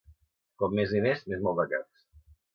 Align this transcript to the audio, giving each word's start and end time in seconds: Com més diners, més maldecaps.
Com 0.63 0.73
més 0.79 0.95
diners, 0.95 1.21
més 1.35 1.45
maldecaps. 1.49 2.05